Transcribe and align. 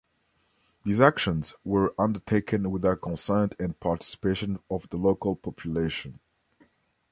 These 0.83 0.99
actions 0.99 1.53
were 1.63 1.93
undertaken 1.95 2.71
without 2.71 3.03
consent 3.03 3.53
and 3.59 3.79
participation 3.79 4.57
of 4.67 4.89
the 4.89 4.97
local 4.97 5.35
population. 5.35 6.19